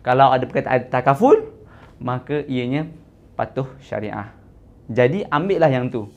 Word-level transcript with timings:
Kalau 0.00 0.32
ada 0.32 0.48
perkataan 0.48 0.88
takaful, 0.88 1.44
maka 2.00 2.40
ianya 2.48 2.88
patuh 3.36 3.68
syariah. 3.84 4.32
Jadi 4.88 5.28
ambillah 5.28 5.68
yang 5.68 5.92
tu. 5.92 6.08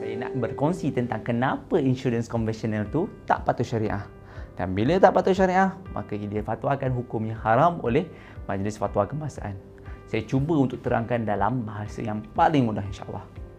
Saya 0.00 0.16
nak 0.16 0.32
berkongsi 0.40 0.96
tentang 0.96 1.28
kenapa 1.28 1.76
insurans 1.76 2.24
konvensional 2.24 2.88
tu 2.88 3.04
tak 3.28 3.44
patuh 3.44 3.60
syariah. 3.60 4.08
Dan 4.56 4.72
bila 4.72 4.96
tak 4.96 5.12
patuh 5.12 5.36
syariah, 5.36 5.76
maka 5.92 6.16
ia 6.16 6.40
fatwakan 6.40 6.88
hukumnya 6.96 7.36
haram 7.44 7.84
oleh 7.84 8.08
Majlis 8.48 8.80
Fatwa 8.80 9.04
Kebangsaan. 9.04 9.60
Saya 10.08 10.24
cuba 10.24 10.56
untuk 10.56 10.80
terangkan 10.80 11.28
dalam 11.28 11.68
bahasa 11.68 12.00
yang 12.00 12.24
paling 12.32 12.64
mudah 12.64 12.82
insya-Allah. 12.88 13.49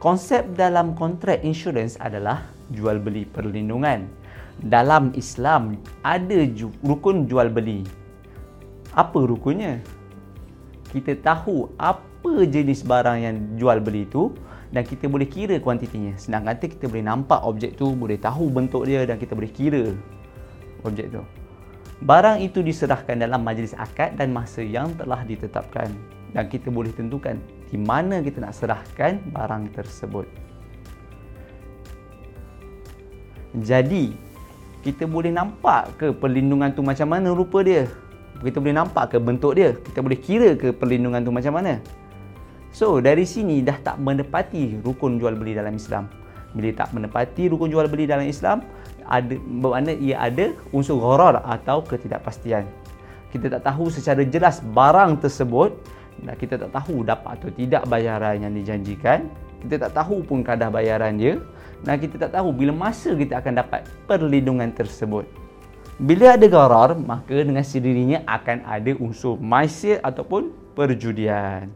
Konsep 0.00 0.56
dalam 0.56 0.96
kontrak 0.96 1.44
insurans 1.44 2.00
adalah 2.00 2.48
jual 2.72 2.96
beli 2.96 3.28
perlindungan. 3.28 4.08
Dalam 4.64 5.12
Islam 5.12 5.76
ada 6.00 6.40
ju- 6.56 6.72
rukun 6.80 7.28
jual 7.28 7.52
beli. 7.52 7.84
Apa 8.96 9.20
rukunnya? 9.28 9.76
Kita 10.88 11.20
tahu 11.20 11.68
apa 11.76 12.32
jenis 12.48 12.80
barang 12.80 13.18
yang 13.20 13.36
jual 13.60 13.76
beli 13.84 14.08
itu 14.08 14.32
dan 14.72 14.88
kita 14.88 15.04
boleh 15.04 15.28
kira 15.28 15.60
kuantitinya. 15.60 16.16
Senang 16.16 16.48
kata 16.48 16.64
kita 16.72 16.88
boleh 16.88 17.04
nampak 17.04 17.44
objek 17.44 17.76
tu, 17.76 17.92
boleh 17.92 18.16
tahu 18.16 18.48
bentuk 18.48 18.88
dia 18.88 19.04
dan 19.04 19.20
kita 19.20 19.36
boleh 19.36 19.52
kira 19.52 19.92
objek 20.80 21.12
tu. 21.12 21.20
Barang 22.00 22.40
itu 22.40 22.64
diserahkan 22.64 23.20
dalam 23.20 23.44
majlis 23.44 23.76
akad 23.76 24.16
dan 24.16 24.32
masa 24.32 24.64
yang 24.64 24.96
telah 24.96 25.20
ditetapkan 25.28 25.92
dan 26.32 26.48
kita 26.48 26.72
boleh 26.72 26.88
tentukan 26.96 27.36
di 27.70 27.78
mana 27.78 28.18
kita 28.18 28.42
nak 28.42 28.54
serahkan 28.54 29.22
barang 29.30 29.70
tersebut. 29.70 30.26
Jadi, 33.62 34.14
kita 34.82 35.06
boleh 35.06 35.30
nampak 35.30 35.94
ke 35.98 36.06
perlindungan 36.14 36.70
tu 36.74 36.82
macam 36.82 37.10
mana 37.10 37.30
rupa 37.34 37.62
dia? 37.62 37.86
Kita 38.40 38.62
boleh 38.62 38.74
nampak 38.74 39.14
ke 39.14 39.16
bentuk 39.20 39.58
dia? 39.58 39.74
Kita 39.74 40.00
boleh 40.00 40.18
kira 40.18 40.54
ke 40.54 40.74
perlindungan 40.74 41.22
tu 41.22 41.34
macam 41.34 41.58
mana? 41.58 41.82
So, 42.70 43.02
dari 43.02 43.26
sini 43.26 43.60
dah 43.60 43.76
tak 43.82 43.98
menepati 43.98 44.78
rukun 44.80 45.18
jual 45.18 45.34
beli 45.34 45.58
dalam 45.58 45.74
Islam. 45.74 46.06
Bila 46.54 46.70
tak 46.74 46.94
menepati 46.94 47.50
rukun 47.50 47.70
jual 47.70 47.86
beli 47.90 48.06
dalam 48.06 48.26
Islam, 48.26 48.62
ada 49.10 49.34
bermakna 49.34 49.92
ia 49.98 50.22
ada 50.22 50.54
unsur 50.70 51.02
gharar 51.02 51.42
atau 51.42 51.82
ketidakpastian. 51.82 52.66
Kita 53.34 53.58
tak 53.58 53.62
tahu 53.66 53.90
secara 53.90 54.22
jelas 54.26 54.62
barang 54.62 55.18
tersebut 55.22 55.74
dan 56.20 56.36
kita 56.36 56.60
tak 56.60 56.70
tahu 56.72 57.00
dapat 57.00 57.40
atau 57.40 57.48
tidak 57.52 57.82
bayaran 57.88 58.44
yang 58.44 58.52
dijanjikan. 58.52 59.28
Kita 59.60 59.88
tak 59.88 59.92
tahu 59.96 60.24
pun 60.24 60.44
kadar 60.44 60.72
bayaran 60.72 61.16
dia. 61.16 61.40
Dan 61.80 61.96
kita 61.96 62.28
tak 62.28 62.36
tahu 62.36 62.52
bila 62.52 62.72
masa 62.76 63.16
kita 63.16 63.40
akan 63.40 63.56
dapat 63.56 63.88
perlindungan 64.04 64.68
tersebut. 64.72 65.24
Bila 66.00 66.36
ada 66.36 66.46
garar 66.48 66.96
maka 66.96 67.44
dengan 67.44 67.64
sendirinya 67.64 68.24
akan 68.24 68.64
ada 68.64 68.92
unsur 69.00 69.36
maisir 69.40 70.00
ataupun 70.00 70.52
perjudian. 70.76 71.68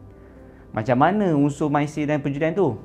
Macam 0.73 0.97
mana 0.97 1.33
unsur 1.33 1.69
maisir 1.69 2.09
dan 2.09 2.21
perjudian 2.21 2.53
tu? 2.53 2.77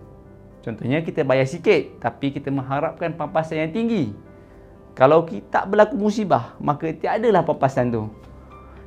Contohnya 0.61 1.00
kita 1.00 1.24
bayar 1.24 1.48
sikit 1.48 2.00
tapi 2.00 2.33
kita 2.33 2.52
mengharapkan 2.52 3.17
pampasan 3.17 3.69
yang 3.69 3.72
tinggi. 3.72 4.12
Kalau 4.92 5.24
kita 5.24 5.48
tak 5.48 5.64
berlaku 5.72 5.97
musibah 5.97 6.56
maka 6.61 6.92
tiadalah 6.92 7.41
pampasan 7.41 7.89
tu 7.89 8.05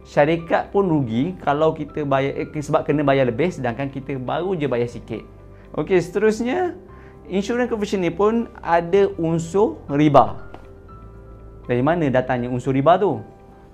syarikat 0.03 0.71
pun 0.71 0.87
rugi 0.87 1.35
kalau 1.39 1.71
kita 1.71 2.03
bayar 2.03 2.35
eh, 2.35 2.47
sebab 2.47 2.83
kena 2.83 3.03
bayar 3.07 3.27
lebih 3.27 3.51
sedangkan 3.51 3.87
kita 3.87 4.19
baru 4.19 4.55
je 4.55 4.67
bayar 4.67 4.87
sikit. 4.91 5.23
Okey, 5.73 5.97
seterusnya 5.97 6.77
insurans 7.27 7.71
konvensional 7.71 8.13
pun 8.13 8.51
ada 8.61 9.09
unsur 9.17 9.79
riba. 9.89 10.37
Dari 11.63 11.79
mana 11.79 12.11
datangnya 12.11 12.51
unsur 12.51 12.75
riba 12.75 12.99
tu? 12.99 13.23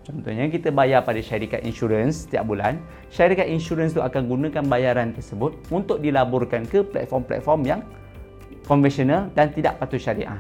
Contohnya 0.06 0.50
kita 0.50 0.74
bayar 0.74 1.06
pada 1.06 1.22
syarikat 1.22 1.62
insurans 1.62 2.26
setiap 2.26 2.48
bulan, 2.50 2.82
syarikat 3.14 3.46
insurans 3.46 3.94
tu 3.94 4.02
akan 4.02 4.26
gunakan 4.26 4.64
bayaran 4.66 5.14
tersebut 5.14 5.54
untuk 5.70 6.02
dilaburkan 6.02 6.66
ke 6.66 6.82
platform-platform 6.82 7.62
yang 7.68 7.82
konvensional 8.66 9.30
dan 9.38 9.54
tidak 9.54 9.78
patuh 9.78 10.02
syariah. 10.02 10.40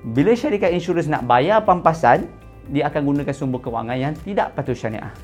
Bila 0.00 0.32
syarikat 0.32 0.72
insurans 0.72 1.08
nak 1.08 1.28
bayar 1.28 1.64
pampasan, 1.64 2.28
dia 2.68 2.90
akan 2.92 3.02
gunakan 3.06 3.32
sumber 3.32 3.64
kewangan 3.64 3.96
yang 3.96 4.12
tidak 4.20 4.52
patuh 4.52 4.76
syariah. 4.76 5.14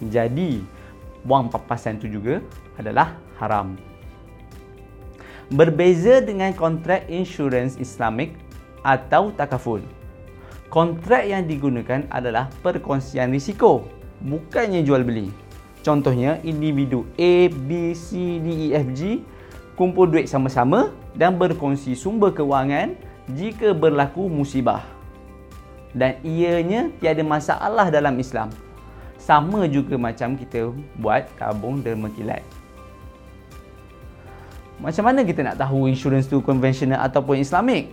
Jadi, 0.00 0.64
wang 1.28 1.52
papasan 1.52 2.00
itu 2.00 2.20
juga 2.20 2.40
adalah 2.80 3.20
haram. 3.36 3.76
Berbeza 5.52 6.24
dengan 6.24 6.50
kontrak 6.56 7.06
insurans 7.06 7.78
Islamik 7.78 8.34
atau 8.82 9.30
takaful. 9.34 9.82
Kontrak 10.66 11.28
yang 11.28 11.46
digunakan 11.46 12.02
adalah 12.10 12.50
perkongsian 12.64 13.30
risiko, 13.30 13.86
bukannya 14.26 14.82
jual 14.82 15.06
beli. 15.06 15.30
Contohnya, 15.86 16.42
individu 16.42 17.06
A, 17.14 17.46
B, 17.46 17.94
C, 17.94 18.42
D, 18.42 18.74
E, 18.74 18.74
F, 18.74 18.88
G 18.90 19.22
kumpul 19.76 20.08
duit 20.08 20.26
sama-sama 20.26 20.90
dan 21.12 21.36
berkongsi 21.36 21.92
sumber 21.92 22.32
kewangan 22.32 22.96
jika 23.36 23.76
berlaku 23.76 24.26
musibah 24.26 24.95
dan 25.92 26.18
ianya 26.24 26.90
tiada 26.98 27.22
masalah 27.22 27.92
dalam 27.92 28.16
Islam. 28.18 28.50
Sama 29.20 29.66
juga 29.66 29.98
macam 29.98 30.38
kita 30.38 30.70
buat 30.98 31.26
tabung 31.36 31.82
derma 31.82 32.08
kilat. 32.14 32.42
Macam 34.76 35.08
mana 35.08 35.24
kita 35.24 35.40
nak 35.40 35.56
tahu 35.56 35.88
insurans 35.88 36.28
tu 36.28 36.44
konvensional 36.44 37.00
ataupun 37.00 37.40
Islamik? 37.40 37.90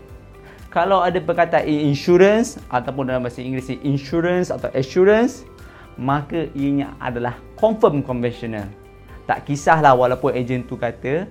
Kalau 0.67 1.05
ada 1.05 1.21
perkataan 1.21 1.69
insurance 1.69 2.57
ataupun 2.65 3.07
dalam 3.07 3.21
bahasa 3.23 3.45
Inggeris 3.45 3.77
insurance 3.85 4.49
atau 4.49 4.73
assurance, 4.73 5.45
maka 5.95 6.49
ianya 6.57 6.97
adalah 6.97 7.37
confirm 7.55 8.01
konvensional. 8.01 8.65
Tak 9.29 9.47
kisahlah 9.47 9.93
walaupun 9.95 10.35
ejen 10.35 10.65
tu 10.65 10.75
kata 10.75 11.29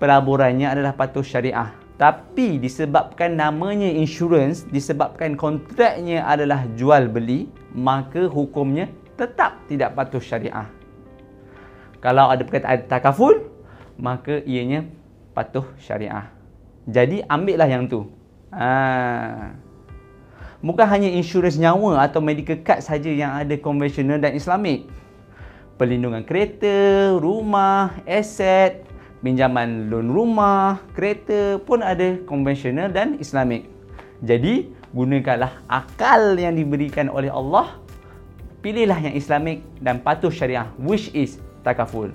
pelaburannya 0.00 0.70
adalah 0.70 0.96
patuh 0.96 1.20
syariah. 1.20 1.79
Tapi 2.00 2.56
disebabkan 2.56 3.36
namanya 3.36 3.84
insurans, 3.92 4.64
disebabkan 4.72 5.36
kontraknya 5.36 6.24
adalah 6.24 6.64
jual 6.72 7.12
beli, 7.12 7.52
maka 7.76 8.24
hukumnya 8.24 8.88
tetap 9.20 9.60
tidak 9.68 9.92
patuh 9.92 10.16
syariah. 10.16 10.64
Kalau 12.00 12.32
ada 12.32 12.40
perkataan 12.40 12.88
takaful, 12.88 13.52
maka 14.00 14.40
ianya 14.48 14.88
patuh 15.36 15.68
syariah. 15.76 16.32
Jadi 16.88 17.20
ambillah 17.28 17.68
yang 17.68 17.84
tu. 17.84 18.08
Ha. 18.48 19.52
Bukan 20.64 20.86
hanya 20.88 21.12
insurans 21.12 21.60
nyawa 21.60 22.08
atau 22.08 22.24
medical 22.24 22.64
card 22.64 22.80
saja 22.80 23.12
yang 23.12 23.36
ada 23.36 23.60
konvensional 23.60 24.16
dan 24.16 24.32
islamik. 24.32 24.88
Perlindungan 25.76 26.24
kereta, 26.24 27.12
rumah, 27.20 27.92
aset, 28.08 28.89
pinjaman 29.20 29.92
loan 29.92 30.08
rumah, 30.12 30.80
kereta 30.96 31.60
pun 31.62 31.84
ada 31.84 32.20
konvensional 32.24 32.88
dan 32.92 33.16
islamik. 33.20 33.68
Jadi, 34.20 34.68
gunakanlah 34.92 35.64
akal 35.68 36.36
yang 36.36 36.56
diberikan 36.56 37.08
oleh 37.08 37.32
Allah. 37.32 37.80
Pilihlah 38.60 39.00
yang 39.00 39.16
islamik 39.16 39.64
dan 39.80 40.04
patuh 40.04 40.28
syariah 40.28 40.68
which 40.76 41.08
is 41.16 41.40
takaful. 41.64 42.12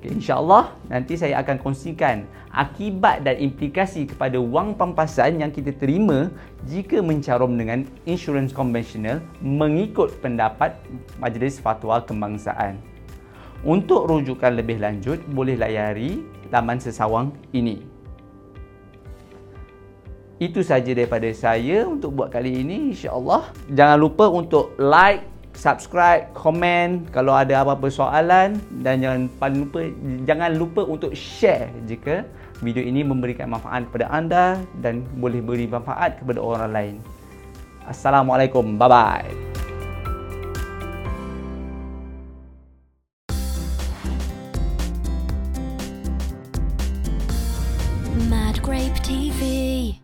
Okay, 0.00 0.16
InsyaAllah 0.16 0.72
nanti 0.88 1.12
saya 1.12 1.40
akan 1.44 1.60
kongsikan 1.60 2.24
akibat 2.56 3.20
dan 3.20 3.36
implikasi 3.36 4.08
kepada 4.08 4.40
wang 4.40 4.72
pampasan 4.72 5.44
yang 5.44 5.52
kita 5.52 5.76
terima 5.76 6.32
jika 6.64 7.04
mencarum 7.04 7.52
dengan 7.52 7.84
insurans 8.08 8.48
konvensional 8.48 9.20
mengikut 9.44 10.16
pendapat 10.24 10.72
Majlis 11.20 11.60
Fatwa 11.60 12.00
Kebangsaan. 12.00 12.80
Untuk 13.60 14.08
rujukan 14.08 14.56
lebih 14.56 14.80
lanjut, 14.80 15.20
boleh 15.28 15.60
layari 15.60 16.24
laman 16.48 16.80
sesawang 16.80 17.28
ini. 17.52 17.84
Itu 20.40 20.64
saja 20.64 20.96
daripada 20.96 21.28
saya 21.36 21.84
untuk 21.84 22.16
buat 22.16 22.32
kali 22.32 22.64
ini 22.64 22.96
insya-Allah. 22.96 23.52
Jangan 23.68 23.98
lupa 24.00 24.32
untuk 24.32 24.72
like, 24.80 25.28
subscribe, 25.52 26.32
komen 26.32 27.04
kalau 27.12 27.36
ada 27.36 27.60
apa-apa 27.60 27.92
soalan 27.92 28.56
dan 28.80 29.04
jangan 29.04 29.22
paling 29.36 29.68
lupa 29.68 29.80
jangan 30.24 30.50
lupa 30.56 30.80
untuk 30.88 31.12
share 31.12 31.68
jika 31.84 32.24
video 32.64 32.80
ini 32.80 33.04
memberikan 33.04 33.52
manfaat 33.52 33.84
kepada 33.92 34.06
anda 34.08 34.56
dan 34.80 35.04
boleh 35.20 35.44
beri 35.44 35.68
manfaat 35.68 36.16
kepada 36.16 36.40
orang 36.40 36.72
lain. 36.72 36.94
Assalamualaikum. 37.84 38.80
Bye 38.80 38.88
bye. 38.88 39.49
Grape 48.62 49.00
TV. 49.02 49.99